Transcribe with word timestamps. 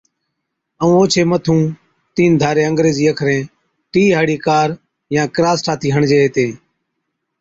ائُون 0.81 0.93
اوڇي 0.97 1.21
مَٿُون 1.29 1.61
تين 2.15 2.31
ڌاري 2.41 2.63
انگريزي 2.69 3.05
اکرين 3.13 3.43
T 3.91 3.93
ھاڙِي 4.15 4.37
ڪار 4.45 4.67
يان 5.15 5.27
ڪِراس 5.35 5.59
ٺاٿِي 5.65 5.87
ھڻجي 5.95 6.17
ھِتين 6.23 6.51